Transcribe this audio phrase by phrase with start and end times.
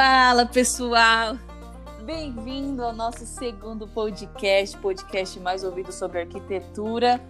[0.00, 1.36] Fala pessoal,
[2.04, 7.20] bem-vindo ao nosso segundo podcast, podcast mais ouvido sobre arquitetura.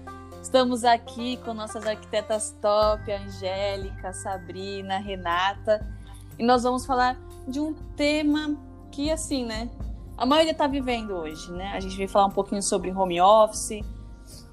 [0.42, 5.80] Estamos aqui com nossas arquitetas top, Angélica, Sabrina, Renata,
[6.38, 7.18] e nós vamos falar
[7.48, 8.54] de um tema
[8.92, 9.70] que, assim, né,
[10.14, 11.72] a maioria está vivendo hoje, né?
[11.72, 13.80] A gente vai falar um pouquinho sobre home office,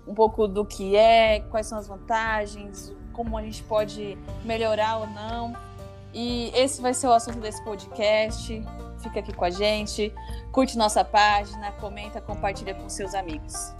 [0.07, 5.07] um pouco do que é, quais são as vantagens, como a gente pode melhorar ou
[5.07, 5.74] não.
[6.17, 8.63] E esse vai ser o assunto desse podcast.
[8.99, 10.15] Fica aqui com a gente,
[10.49, 13.75] curte nossa página, comenta, compartilha com seus amigos.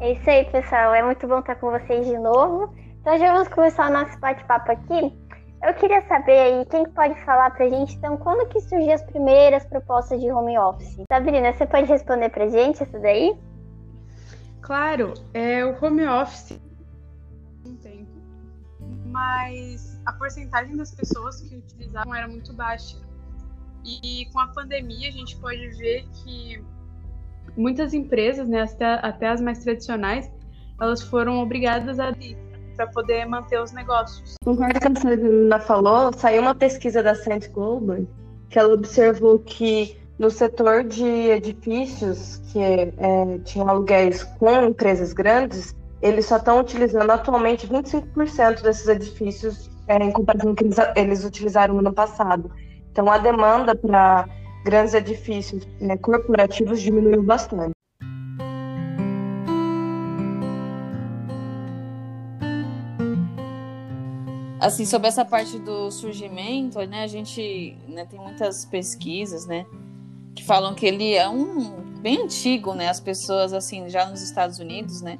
[0.00, 0.92] É isso aí, pessoal.
[0.92, 2.74] É muito bom estar com vocês de novo.
[3.00, 5.16] Então já vamos começar o nosso bate-papo aqui.
[5.62, 9.64] Eu queria saber aí, quem pode falar pra gente, então, quando que surgiu as primeiras
[9.64, 10.96] propostas de home office?
[11.10, 13.34] Sabrina, você pode responder pra gente essa daí?
[14.64, 16.58] Claro, é o home office
[17.66, 18.10] um tempo,
[19.06, 22.96] mas a porcentagem das pessoas que utilizavam era muito baixa.
[23.84, 26.64] E com a pandemia a gente pode ver que
[27.54, 30.30] muitas empresas, né, até, até as mais tradicionais,
[30.80, 32.36] elas foram obrigadas a ir
[32.74, 34.34] para poder manter os negócios.
[34.42, 38.06] Concordo com o que a Sabrina falou, saiu uma pesquisa da Saint Global
[38.48, 42.92] que ela observou que no setor de edifícios, que é,
[43.44, 50.12] tinham aluguéis com empresas grandes, eles só estão utilizando atualmente 25% desses edifícios é, em
[50.12, 52.50] comparação com que eles, eles utilizaram no ano passado.
[52.92, 54.28] Então, a demanda para
[54.64, 57.74] grandes edifícios né, corporativos diminuiu bastante.
[64.60, 69.66] Assim, sobre essa parte do surgimento, né, a gente né, tem muitas pesquisas, né,
[70.34, 72.88] que falam que ele é um bem antigo, né?
[72.88, 75.16] As pessoas assim, já nos Estados Unidos, né,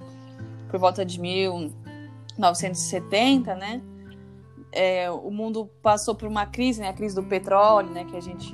[0.69, 3.81] por volta de 1970, né?
[4.73, 6.89] É, o mundo passou por uma crise, né?
[6.89, 8.05] A crise do petróleo, né?
[8.05, 8.53] Que a gente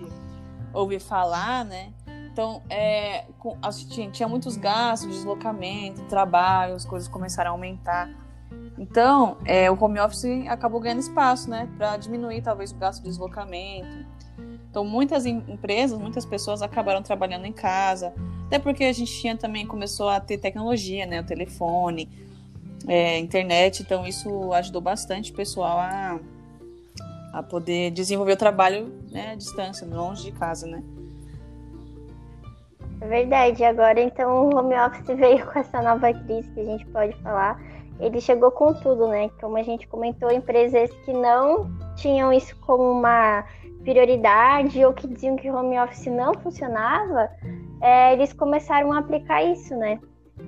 [0.73, 1.93] ouve falar, né?
[2.33, 3.57] Então, é, com,
[4.13, 8.09] tinha, muitos gastos, deslocamento, trabalho, as coisas começaram a aumentar.
[8.79, 11.69] Então, é, o home office acabou ganhando espaço, né?
[11.77, 14.07] Para diminuir talvez o gasto de deslocamento,
[14.71, 18.15] então, muitas empresas, muitas pessoas acabaram trabalhando em casa,
[18.47, 22.09] até porque a gente tinha também começou a ter tecnologia, né, o telefone,
[22.87, 26.21] é, internet, então isso ajudou bastante o pessoal a,
[27.33, 30.83] a poder desenvolver o trabalho né, à distância, longe de casa, né?
[33.01, 33.65] É verdade.
[33.65, 37.61] Agora, então, o home office veio com essa nova crise que a gente pode falar.
[37.99, 39.31] Ele chegou com tudo, né?
[39.41, 43.45] Como a gente comentou, empresas que não tinham isso como uma
[43.83, 47.31] prioridade ou que diziam que home office não funcionava,
[47.81, 49.99] é, eles começaram a aplicar isso, né?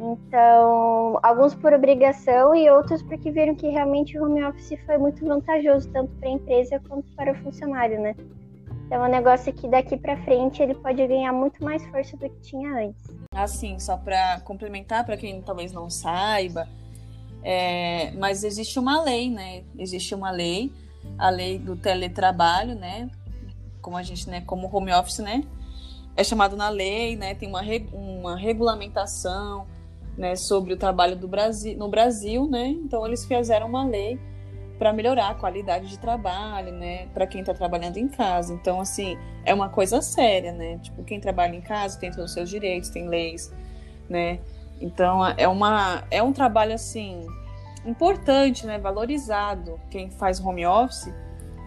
[0.00, 5.24] Então, alguns por obrigação e outros porque viram que realmente o home office foi muito
[5.24, 8.14] vantajoso, tanto para a empresa quanto para o funcionário, né?
[8.86, 12.28] Então, é um negócio que daqui para frente ele pode ganhar muito mais força do
[12.28, 13.02] que tinha antes.
[13.34, 16.68] Assim, só para complementar, para quem talvez não saiba,
[17.42, 19.62] é, mas existe uma lei, né?
[19.78, 20.72] Existe uma lei,
[21.18, 23.10] a lei do teletrabalho, né?
[23.82, 25.44] Como a gente, né, como home office, né,
[26.16, 27.60] é chamado na lei, né, tem uma,
[27.92, 29.66] uma regulamentação,
[30.16, 34.18] né, sobre o trabalho do Brasil, no Brasil, né, então eles fizeram uma lei
[34.78, 38.52] para melhorar a qualidade de trabalho, né, para quem está trabalhando em casa.
[38.52, 42.32] Então, assim, é uma coisa séria, né, tipo, quem trabalha em casa tem todos os
[42.32, 43.52] seus direitos, tem leis,
[44.08, 44.40] né,
[44.80, 47.26] então é uma, é um trabalho, assim,
[47.84, 49.80] importante, né, valorizado.
[49.90, 51.12] Quem faz home office,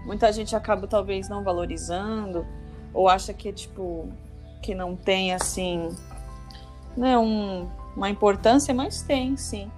[0.05, 2.45] muita gente acaba talvez não valorizando
[2.93, 4.07] ou acha que tipo
[4.61, 5.89] que não tem assim
[6.95, 9.69] né, um, uma importância, mas tem sim.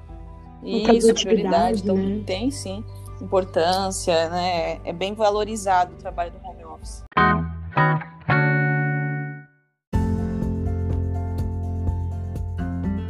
[0.63, 2.23] E isso, prioridade, então né?
[2.25, 2.83] tem sim
[3.21, 4.79] importância, né?
[4.83, 7.03] É bem valorizado o trabalho do home office.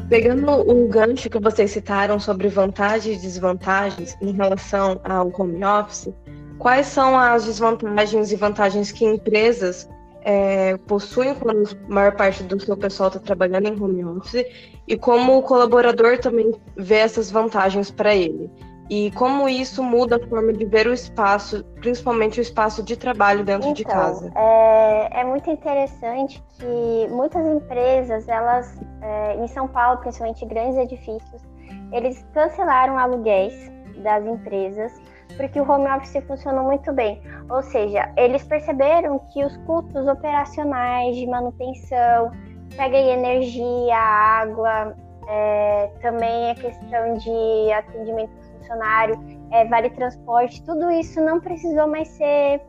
[0.10, 6.14] Pegando o gancho que vocês citaram sobre vantagens e desvantagens em relação ao home office,
[6.60, 9.90] Quais são as desvantagens e vantagens que empresas
[10.22, 14.46] é, possuem quando a maior parte do seu pessoal está trabalhando em home office
[14.88, 18.52] e como o colaborador também vê essas vantagens para ele?
[18.90, 23.44] E como isso muda a forma de ver o espaço, principalmente o espaço de trabalho
[23.44, 24.32] dentro então, de casa?
[24.34, 31.42] É, é, muito interessante que muitas empresas, elas, é, em São Paulo, principalmente grandes edifícios,
[31.92, 33.54] eles cancelaram aluguéis
[33.98, 34.94] das empresas
[35.36, 37.22] porque o home office funcionou muito bem.
[37.50, 42.32] Ou seja, eles perceberam que os custos operacionais de manutenção,
[42.76, 44.96] pega aí energia, água,
[45.28, 49.16] é, também a questão de atendimento funcionário,
[49.52, 52.62] é, vale transporte, tudo isso não precisou mais ser,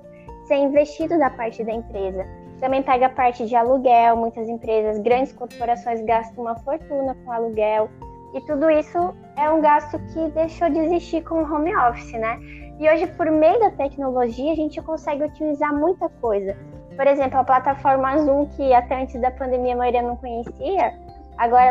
[0.47, 2.27] ser investido da parte da empresa.
[2.61, 7.89] Também pega a parte de aluguel, muitas empresas, grandes corporações gastam uma fortuna com aluguel.
[8.35, 12.39] E tudo isso é um gasto que deixou de existir com o home office, né?
[12.79, 16.57] E hoje, por meio da tecnologia, a gente consegue otimizar muita coisa.
[16.95, 20.93] Por exemplo, a plataforma Zoom, que até antes da pandemia a maioria não conhecia,
[21.39, 21.65] agora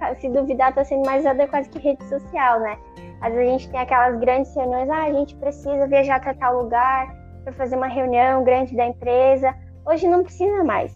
[0.00, 2.78] ela, se duvidar, está sendo mais usada quase que rede social, né?
[3.20, 6.62] Às vezes a gente tem aquelas grandes reuniões, ah, a gente precisa viajar até tal
[6.62, 7.14] lugar
[7.44, 9.54] para fazer uma reunião grande da empresa.
[9.86, 10.94] Hoje não precisa mais.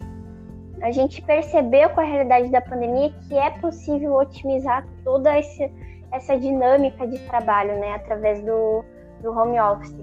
[0.81, 5.71] A gente percebeu com a realidade da pandemia que é possível otimizar toda esse,
[6.11, 8.83] essa dinâmica de trabalho, né, através do,
[9.21, 9.95] do home office.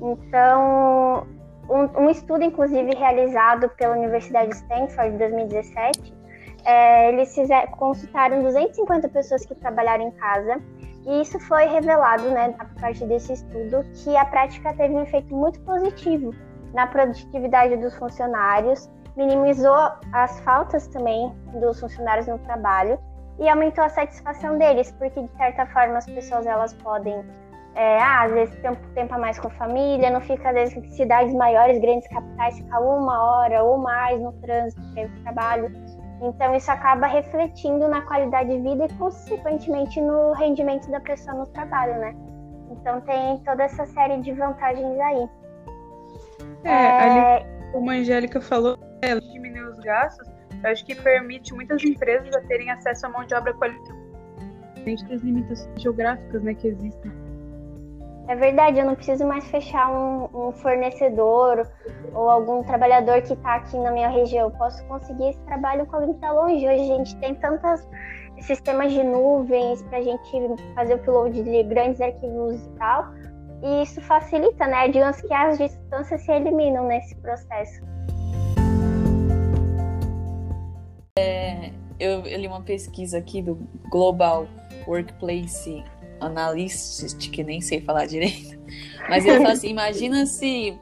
[0.00, 1.26] Então,
[1.68, 6.14] um, um estudo, inclusive, realizado pela Universidade de Stanford em 2017,
[6.64, 10.60] é, eles fizeram, consultaram 250 pessoas que trabalharam em casa
[11.06, 15.34] e isso foi revelado, né, a partir desse estudo, que a prática teve um efeito
[15.34, 16.34] muito positivo
[16.72, 19.76] na produtividade dos funcionários, minimizou
[20.12, 22.98] as faltas também dos funcionários no trabalho
[23.38, 27.24] e aumentou a satisfação deles, porque de certa forma as pessoas elas podem,
[27.74, 30.76] é, ah, às vezes um tempo a mais com a família, não fica às vezes
[30.76, 35.18] em cidades maiores, grandes capitais, ficar uma hora ou mais no trânsito para ir para
[35.18, 35.84] o trabalho
[36.20, 41.46] então, isso acaba refletindo na qualidade de vida e, consequentemente, no rendimento da pessoa no
[41.46, 42.16] trabalho, né?
[42.70, 45.28] Então, tem toda essa série de vantagens aí.
[46.64, 47.36] É, é...
[47.36, 48.78] ali, como a Angélica falou,
[49.32, 50.28] diminuir os gastos,
[50.62, 54.04] eu acho que permite muitas empresas a terem acesso à mão de obra qualificada,
[55.08, 57.12] das limitações geográficas né, que existem.
[58.26, 61.70] É verdade, eu não preciso mais fechar um, um fornecedor
[62.14, 64.46] ou algum trabalhador que está aqui na minha região.
[64.46, 66.66] Eu posso conseguir esse trabalho com alguém que está longe.
[66.66, 67.86] Hoje a gente tem tantos
[68.40, 73.12] sistemas de nuvens para a gente fazer o upload de grandes arquivos e tal.
[73.62, 74.88] E isso facilita, né?
[74.88, 77.93] Digamos que as distâncias se eliminam nesse processo.
[81.54, 83.54] É, eu, eu li uma pesquisa aqui do
[83.88, 84.48] Global
[84.86, 85.82] Workplace
[86.20, 88.58] analyst, que nem sei falar direito,
[89.08, 90.76] mas ele fala assim: imagina se,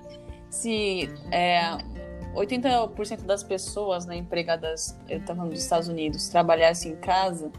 [0.51, 1.79] se é,
[2.35, 7.51] 80% das pessoas né, empregadas, eu estava falando dos Estados Unidos, trabalhassem em casa,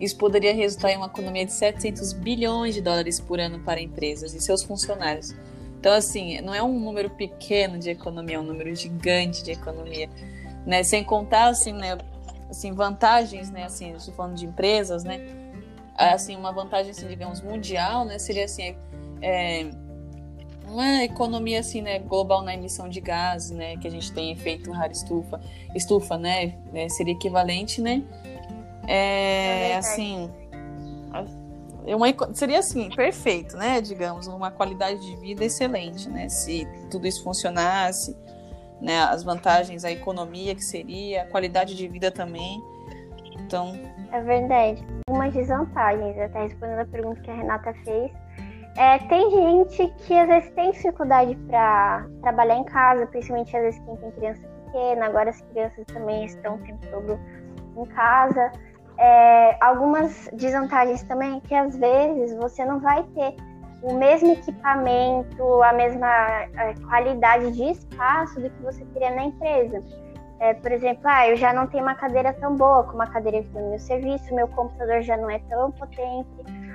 [0.00, 4.34] isso poderia resultar em uma economia de 700 bilhões de dólares por ano para empresas
[4.34, 5.34] e seus funcionários.
[5.78, 10.10] Então, assim, não é um número pequeno de economia, é um número gigante de economia.
[10.66, 10.82] Né?
[10.82, 11.96] Sem contar, assim, né,
[12.50, 15.20] assim, vantagens, né, assim, estou falando de empresas, né,
[15.96, 18.76] assim, uma vantagem, assim, digamos, mundial, né, seria assim,
[19.22, 19.70] é,
[20.66, 24.70] uma economia assim, né, global na emissão de gases, né, que a gente tem efeito
[24.72, 25.40] raro estufa,
[25.74, 28.02] estufa, né, né seria equivalente, né,
[28.86, 30.30] é, assim,
[31.84, 37.22] uma, seria assim, perfeito, né, digamos, uma qualidade de vida excelente, né, se tudo isso
[37.22, 38.16] funcionasse,
[38.80, 42.62] né, as vantagens, a economia que seria, a qualidade de vida também,
[43.36, 43.78] então...
[44.12, 48.12] É verdade algumas desvantagens, até respondendo a pergunta que a Renata fez.
[48.76, 53.80] É, tem gente que às vezes tem dificuldade para trabalhar em casa, principalmente às vezes
[53.84, 57.18] quem tem criança pequena, agora as crianças também estão o tempo todo
[57.76, 58.52] em casa.
[58.96, 63.34] É, algumas desvantagens também é que às vezes você não vai ter
[63.82, 66.08] o mesmo equipamento, a mesma
[66.88, 69.82] qualidade de espaço do que você teria na empresa.
[70.40, 73.44] É, por exemplo, ah, eu já não tenho uma cadeira tão boa como a cadeira
[73.54, 76.28] no meu serviço, meu computador já não é tão potente.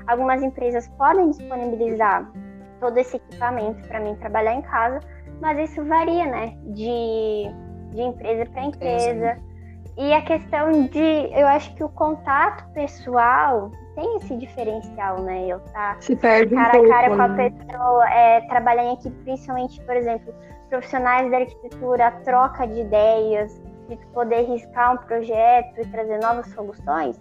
[0.07, 2.31] Algumas empresas podem disponibilizar
[2.79, 4.99] todo esse equipamento para mim trabalhar em casa,
[5.41, 7.49] mas isso varia, né, de,
[7.91, 9.37] de empresa para empresa.
[9.97, 15.47] E a questão de, eu acho que o contato pessoal tem esse diferencial, né?
[15.47, 17.49] Eu tá Se perde cara um a cara pouco, com a né?
[17.49, 20.33] pessoa, é, trabalhar em equipe, principalmente, por exemplo,
[20.69, 26.47] profissionais da arquitetura, a troca de ideias, de poder riscar um projeto e trazer novas
[26.47, 27.19] soluções,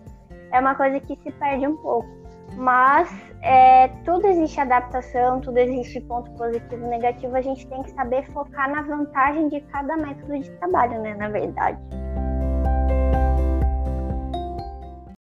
[0.50, 2.08] é uma coisa que se perde um pouco.
[2.56, 3.08] Mas
[3.42, 8.24] é, tudo existe adaptação, tudo existe ponto positivo e negativo, a gente tem que saber
[8.32, 11.78] focar na vantagem de cada método de trabalho, né, na verdade.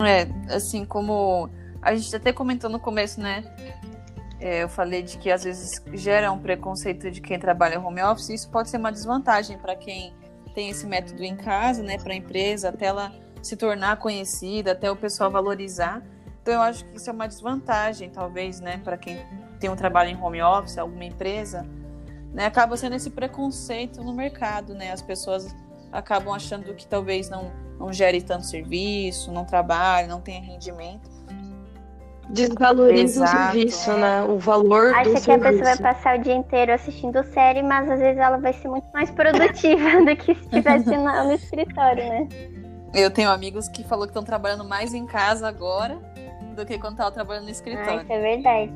[0.06, 1.50] É, assim, como
[1.82, 3.44] a gente até comentou no começo, né?
[4.40, 8.30] É, eu falei de que às vezes gera um preconceito de quem trabalha home office,
[8.30, 10.14] isso pode ser uma desvantagem para quem
[10.54, 14.92] tem esse método em casa, né, para a empresa, até ela se tornar conhecida, até
[14.92, 16.02] o pessoal valorizar.
[16.42, 19.18] Então eu acho que isso é uma desvantagem, talvez, né, para quem
[19.60, 21.66] tem um trabalho em home office, alguma empresa,
[22.34, 25.56] né, acaba sendo esse preconceito no mercado, né, as pessoas
[25.92, 27.50] acabam achando que talvez não,
[27.80, 31.12] não gere tanto serviço, não trabalhe, não tenha rendimento.
[32.30, 33.98] Desvaloriza Exato, o serviço, é.
[33.98, 34.24] né?
[34.24, 35.32] O valor Acha do que serviço.
[35.32, 38.68] a pessoa vai passar o dia inteiro assistindo série, mas às vezes ela vai ser
[38.70, 42.28] muito mais produtiva do que se estivesse no, no escritório, né?
[42.94, 45.98] Eu tenho amigos que falou que estão trabalhando mais em casa agora
[46.56, 48.00] do que quando estavam trabalhando no escritório.
[48.00, 48.72] Ah, isso é verdade.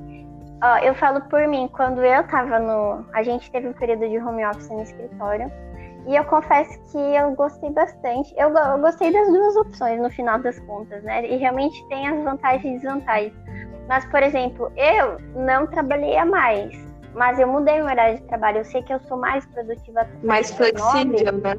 [0.64, 3.06] Ó, eu falo por mim, quando eu tava no.
[3.14, 5.52] A gente teve um período de home office no escritório.
[6.08, 8.34] E eu confesso que eu gostei bastante.
[8.38, 11.28] Eu, eu, gostei das duas opções no final das contas, né?
[11.28, 13.34] E realmente tem as vantagens e desvantagens.
[13.90, 16.74] Mas, por exemplo, eu não trabalhei a mais.
[17.14, 18.60] Mas eu mudei o horário de trabalho.
[18.60, 20.08] Eu sei que eu sou mais produtiva.
[20.24, 21.56] Mais flexível, né?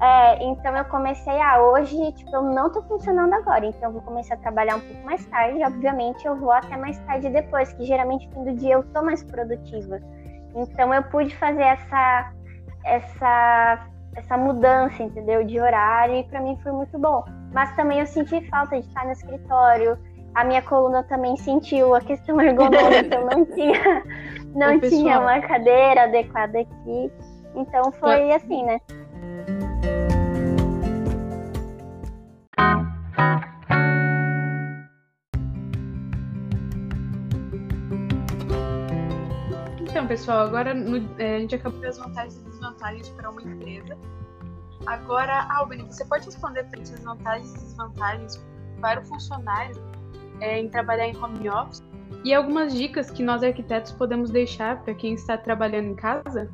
[0.00, 3.92] É, então eu comecei a ah, hoje, tipo, eu não tô funcionando agora, então eu
[3.94, 7.72] vou começar a trabalhar um pouco mais tarde, obviamente eu vou até mais tarde depois,
[7.72, 9.98] que geralmente no fim do dia eu tô mais produtiva.
[10.54, 12.32] Então eu pude fazer essa
[12.84, 17.24] essa essa mudança, entendeu, de horário e para mim foi muito bom.
[17.52, 19.96] Mas também eu senti falta de estar no escritório.
[20.34, 24.04] A minha coluna também sentiu a questão ergonômica, eu não tinha
[24.54, 27.12] não tinha uma cadeira adequada aqui.
[27.54, 28.80] Então foi assim, né?
[39.80, 42.47] Então, pessoal, agora no, é, a gente acabou as vantagens
[42.78, 43.98] desvantagens para uma empresa.
[44.86, 48.40] Agora, Albany, você pode responder para as vantagens e desvantagens
[48.80, 49.76] para o funcionário
[50.40, 51.82] é, em trabalhar em home office
[52.24, 56.50] e algumas dicas que nós arquitetos podemos deixar para quem está trabalhando em casa?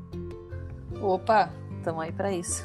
[1.00, 2.64] Opa, estamos aí para isso.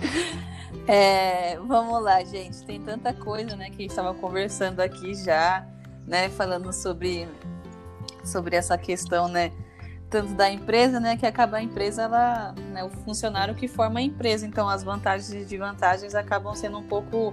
[0.86, 2.64] É, vamos lá, gente.
[2.64, 5.64] Tem tanta coisa, né, que a gente estava conversando aqui já,
[6.06, 7.28] né, falando sobre
[8.24, 9.52] sobre essa questão, né,
[10.10, 14.02] tanto da empresa, né, que acaba a empresa, ela, né, o funcionário que forma a
[14.02, 17.32] empresa, então as vantagens e desvantagens acabam sendo um pouco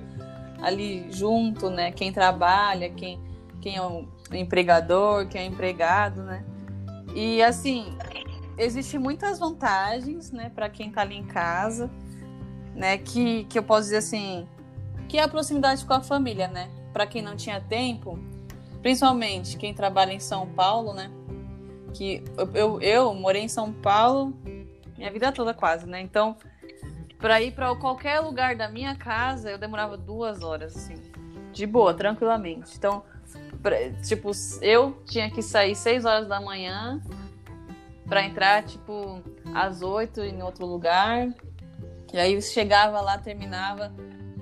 [0.62, 3.20] ali junto, né, quem trabalha, quem,
[3.60, 6.46] quem é o empregador, quem é empregado, né,
[7.16, 7.98] e assim,
[8.58, 11.90] existem muitas vantagens, né, para quem está ali em casa,
[12.76, 14.48] né, que, que eu posso dizer assim,
[15.10, 18.20] que é a proximidade com a família, né, para quem não tinha tempo,
[18.84, 21.10] principalmente quem trabalha em São Paulo, né,
[21.98, 22.24] que
[22.54, 24.32] eu, eu, morei em São Paulo
[24.96, 26.00] minha vida toda quase, né?
[26.01, 26.38] Então,
[27.20, 30.96] para ir para qualquer lugar da minha casa, eu demorava duas horas, assim,
[31.51, 32.75] de boa, tranquilamente.
[32.75, 33.04] Então,
[33.62, 37.01] pra, tipo, eu tinha que sair seis horas da manhã
[38.08, 39.22] para entrar, tipo,
[39.54, 41.27] às oito em outro lugar.
[42.13, 43.92] E aí chegava lá, terminava,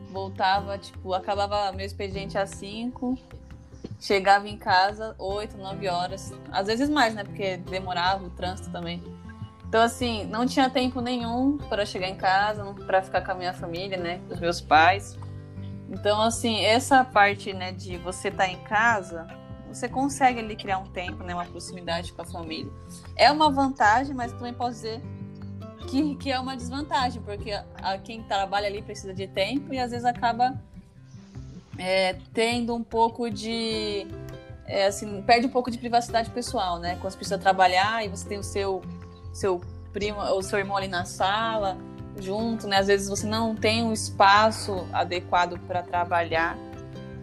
[0.09, 3.17] voltava, tipo, acabava meu expediente às cinco
[3.99, 6.33] Chegava em casa 8, 9 horas.
[6.51, 7.23] Às vezes mais, né?
[7.23, 9.01] Porque demorava o trânsito também.
[9.67, 13.53] Então, assim, não tinha tempo nenhum para chegar em casa, para ficar com a minha
[13.53, 14.21] família, né?
[14.27, 15.17] Com os meus pais.
[15.89, 19.27] Então, assim, essa parte, né, de você estar tá em casa,
[19.67, 21.33] você consegue ali criar um tempo, né?
[21.33, 22.71] Uma proximidade com a família.
[23.15, 25.01] É uma vantagem, mas também posso dizer
[25.87, 29.79] que, que é uma desvantagem, porque a, a quem trabalha ali precisa de tempo e
[29.79, 30.53] às vezes acaba
[31.77, 34.07] é, tendo um pouco de.
[34.67, 36.97] É, assim, perde um pouco de privacidade pessoal, né?
[36.99, 38.81] Quando você precisa trabalhar e você tem o seu,
[39.31, 39.61] seu
[39.93, 41.77] primo ou seu irmão ali na sala,
[42.19, 42.77] junto, né?
[42.77, 46.57] Às vezes você não tem um espaço adequado para trabalhar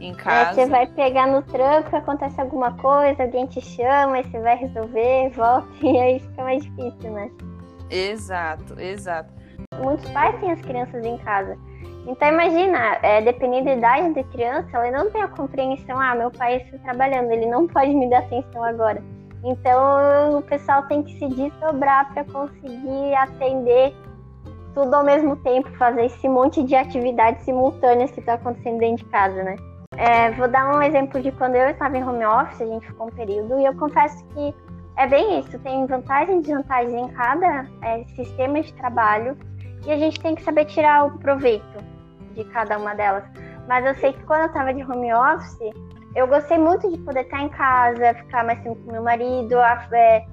[0.00, 0.54] em casa.
[0.54, 5.30] você vai pegar no tranco, acontece alguma coisa, alguém te chama, aí você vai resolver,
[5.30, 7.30] volta, e aí fica mais difícil, né?
[7.90, 9.32] Exato, exato.
[9.80, 11.56] Muitos pais têm as crianças em casa.
[12.06, 16.30] Então imagina, é, dependendo da idade da criança, ela não tem a compreensão, ah, meu
[16.32, 19.02] pai está trabalhando, ele não pode me dar atenção agora.
[19.44, 23.94] Então o pessoal tem que se desdobrar para conseguir atender
[24.74, 29.10] tudo ao mesmo tempo, fazer esse monte de atividades simultâneas que está acontecendo dentro de
[29.10, 29.56] casa, né?
[29.96, 33.08] É, vou dar um exemplo de quando eu estava em home office, a gente ficou
[33.08, 34.54] um período, e eu confesso que
[34.96, 39.36] é bem isso, tem vantagens e desvantagens em cada é, sistema de trabalho,
[39.86, 41.91] e a gente tem que saber tirar o proveito
[42.32, 43.24] de cada uma delas.
[43.68, 45.72] Mas eu sei que quando eu estava de home office,
[46.14, 49.56] eu gostei muito de poder estar em casa, ficar mais tempo com meu marido.
[49.92, 50.24] É,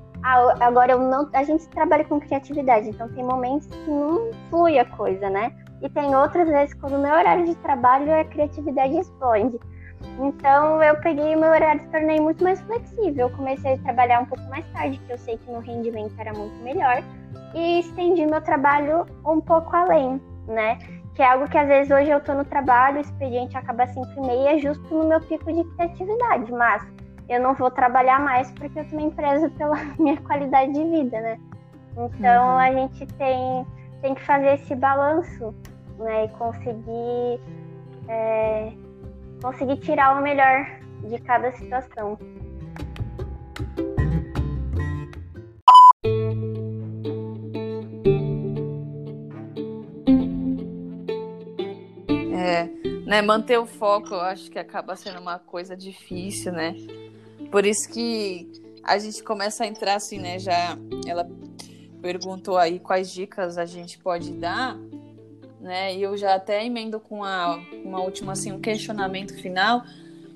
[0.60, 4.86] agora eu não, a gente trabalha com criatividade, então tem momentos que não flui a
[4.86, 5.54] coisa, né?
[5.82, 9.58] E tem outras vezes quando o meu horário de trabalho a criatividade explode.
[10.20, 13.30] Então eu peguei meu horário e tornei muito mais flexível.
[13.30, 16.34] Eu comecei a trabalhar um pouco mais tarde, que eu sei que meu rendimento era
[16.34, 17.02] muito melhor,
[17.56, 20.78] e estendi meu trabalho um pouco além, né?
[21.20, 24.08] Que é algo que às vezes hoje eu tô no trabalho, o expediente acaba 5
[24.16, 26.82] e meia, justo no meu pico de criatividade, mas
[27.28, 31.38] eu não vou trabalhar mais porque eu também prezo pela minha qualidade de vida, né?
[31.92, 32.58] Então uhum.
[32.58, 33.68] a gente tem,
[34.02, 35.54] tem que fazer esse balanço
[35.98, 37.42] né, e conseguir,
[38.08, 38.72] é,
[39.44, 40.68] conseguir tirar o melhor
[41.04, 42.18] de cada situação.
[53.10, 56.76] Né, manter o foco, eu acho que acaba sendo uma coisa difícil, né?
[57.52, 58.48] Por isso que
[58.84, 60.38] a gente começa a entrar assim, né?
[60.38, 61.28] Já ela
[62.04, 64.78] perguntou aí quais dicas a gente pode dar,
[65.60, 65.96] né?
[65.96, 69.84] E eu já até emendo com a, uma última assim, um questionamento final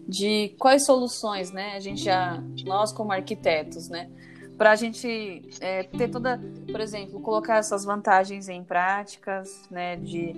[0.08, 1.76] de quais soluções, né?
[1.76, 4.10] A gente já, nós como arquitetos, né?
[4.58, 9.96] Para a gente é, ter toda, por exemplo, colocar essas vantagens em práticas, né?
[9.96, 10.36] De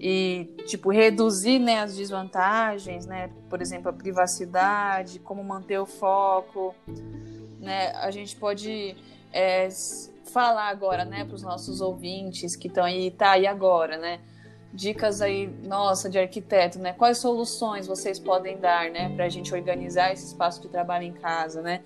[0.00, 3.30] e tipo reduzir né, as desvantagens, né?
[3.50, 6.74] Por exemplo, a privacidade, como manter o foco,
[7.58, 7.92] né?
[7.96, 8.96] A gente pode
[9.32, 9.68] é,
[10.32, 14.20] falar agora, né, para os nossos ouvintes que estão aí, tá aí agora, né?
[14.72, 16.92] Dicas aí, nossa, de arquiteto, né?
[16.92, 21.12] Quais soluções vocês podem dar, né, para a gente organizar esse espaço de trabalho em
[21.12, 21.82] casa, né?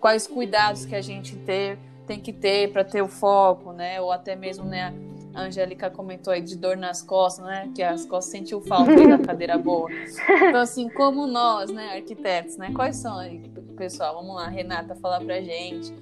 [0.00, 4.00] Quais cuidados que a gente ter, tem que ter para ter o foco, né?
[4.00, 4.92] Ou até mesmo, né?
[5.34, 7.70] A Angélica comentou aí de dor nas costas, né?
[7.74, 9.90] Que as costas sentiu falta da cadeira boa.
[9.92, 12.72] Então, assim, como nós, né, arquitetos, né?
[12.74, 13.40] Quais são aí,
[13.76, 14.14] pessoal?
[14.14, 15.92] Vamos lá, Renata, falar pra gente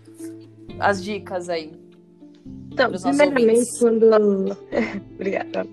[0.79, 1.73] as dicas aí.
[2.71, 4.57] Então, primeiramente, quando.
[5.15, 5.67] Obrigada.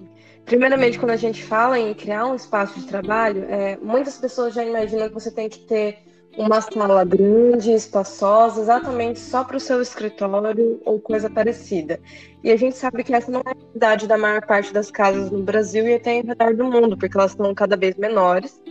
[0.46, 4.63] Primeiramente, quando a gente fala em criar um espaço de trabalho, é, muitas pessoas já
[4.63, 6.00] imaginam que você tem que ter
[6.38, 12.00] uma sala grande, espaçosa, exatamente só para o seu escritório ou coisa parecida.
[12.43, 15.31] E a gente sabe que essa não é a realidade da maior parte das casas
[15.31, 18.62] no Brasil e até em redor do mundo, porque elas estão cada vez menores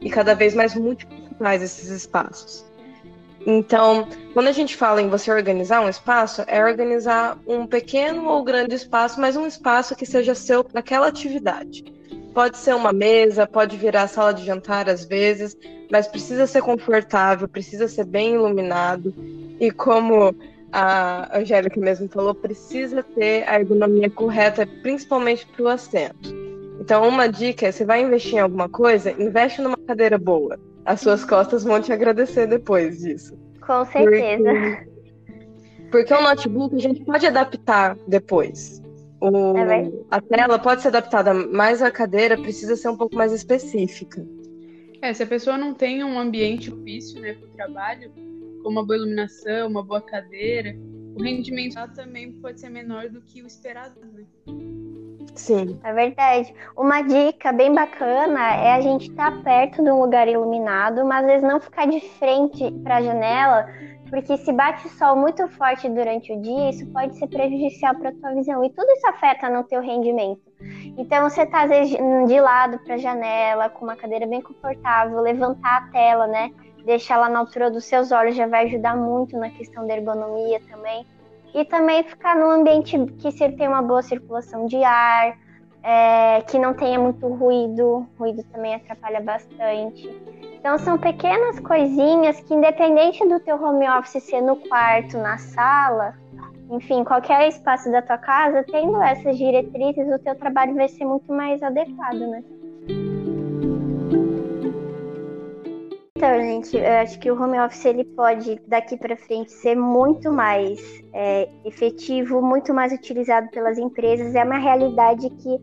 [0.00, 2.64] e cada vez mais multifuncionais esses espaços.
[3.46, 8.42] Então, quando a gente fala em você organizar um espaço, é organizar um pequeno ou
[8.42, 11.84] grande espaço, mas um espaço que seja seu para aquela atividade.
[12.34, 15.56] Pode ser uma mesa, pode virar sala de jantar às vezes,
[15.90, 19.14] mas precisa ser confortável, precisa ser bem iluminado.
[19.60, 20.34] E como
[20.72, 26.34] a Angélica mesmo falou, precisa ter a ergonomia correta, principalmente para o assento.
[26.80, 31.00] Então, uma dica é: você vai investir em alguma coisa, investe numa cadeira boa as
[31.00, 33.36] suas costas vão te agradecer depois disso.
[33.60, 34.42] Com certeza.
[34.42, 38.82] Porque, porque o notebook a gente pode adaptar depois.
[39.20, 43.32] O, é a tela pode ser adaptada, mas a cadeira precisa ser um pouco mais
[43.32, 44.26] específica.
[45.00, 48.12] É, se a pessoa não tem um ambiente propício né, para o trabalho,
[48.62, 50.74] com uma boa iluminação, uma boa cadeira,
[51.14, 54.00] o rendimento também pode ser menor do que o esperado.
[54.00, 54.24] Né?
[55.34, 55.78] Sim.
[55.82, 56.54] É verdade.
[56.76, 61.24] Uma dica bem bacana é a gente estar tá perto de um lugar iluminado, mas
[61.24, 63.68] às vezes não ficar de frente para a janela,
[64.10, 68.12] porque se bate sol muito forte durante o dia, isso pode ser prejudicial para a
[68.12, 68.64] tua visão.
[68.64, 70.42] E tudo isso afeta no teu rendimento.
[70.96, 75.20] Então você tá às vezes de lado para a janela, com uma cadeira bem confortável,
[75.20, 76.50] levantar a tela, né?
[76.84, 80.60] Deixar ela na altura dos seus olhos já vai ajudar muito na questão da ergonomia
[80.70, 81.06] também
[81.54, 85.38] e também ficar num ambiente que tem uma boa circulação de ar,
[85.82, 90.08] é, que não tenha muito ruído, ruído também atrapalha bastante.
[90.54, 96.14] Então são pequenas coisinhas que independente do teu home office ser no quarto, na sala,
[96.70, 101.32] enfim, qualquer espaço da tua casa, tendo essas diretrizes, o teu trabalho vai ser muito
[101.32, 102.42] mais adequado, né?
[106.24, 110.32] Então, gente, eu acho que o home office ele pode daqui para frente ser muito
[110.32, 110.80] mais
[111.12, 114.34] é, efetivo, muito mais utilizado pelas empresas.
[114.34, 115.60] É uma realidade que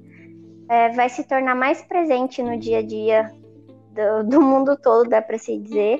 [0.69, 3.31] é, vai se tornar mais presente no dia a dia
[3.91, 5.99] do, do mundo todo, dá para se dizer.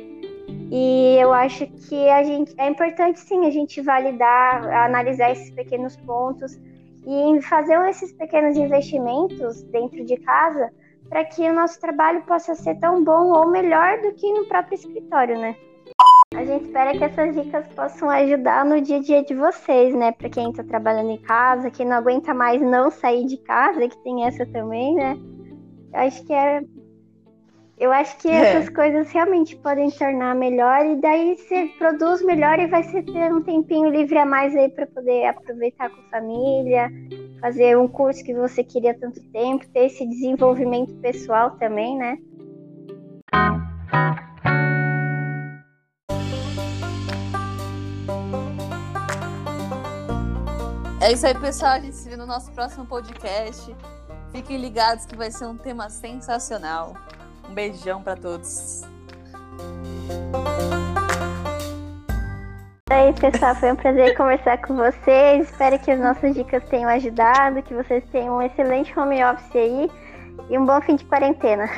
[0.70, 5.96] E eu acho que a gente é importante sim a gente validar, analisar esses pequenos
[5.96, 6.56] pontos
[7.08, 10.72] e fazer esses pequenos investimentos dentro de casa
[11.12, 14.76] para que o nosso trabalho possa ser tão bom ou melhor do que no próprio
[14.76, 15.58] escritório, né?
[16.34, 20.14] A gente espera que essas dicas possam ajudar no dia a dia de vocês, né?
[20.14, 23.98] Para quem está trabalhando em casa, quem não aguenta mais não sair de casa, que
[23.98, 25.18] tem essa também, né?
[25.94, 26.64] Eu acho que é.
[27.82, 28.58] Eu acho que é.
[28.58, 33.42] essas coisas realmente podem tornar melhor e daí você produz melhor e vai ter um
[33.42, 36.92] tempinho livre a mais aí para poder aproveitar com a família,
[37.42, 42.20] fazer um curso que você queria tanto tempo, ter esse desenvolvimento pessoal também, né?
[51.02, 51.72] É isso aí, pessoal.
[51.72, 53.76] A gente se vê no nosso próximo podcast.
[54.32, 56.94] Fiquem ligados que vai ser um tema sensacional.
[57.50, 58.82] Um beijão para todos.
[62.90, 63.56] É aí, pessoal.
[63.56, 65.50] Foi um prazer conversar com vocês.
[65.50, 69.90] Espero que as nossas dicas tenham ajudado, que vocês tenham um excelente home office aí
[70.50, 71.70] e um bom fim de quarentena.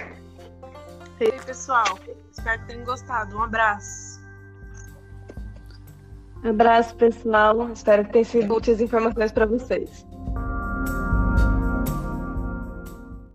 [1.19, 1.99] E aí, pessoal.
[2.31, 3.37] Espero que tenham gostado.
[3.37, 4.19] Um abraço.
[6.43, 7.69] Um abraço, pessoal.
[7.71, 10.05] Espero que tenham sido úteis informações para vocês.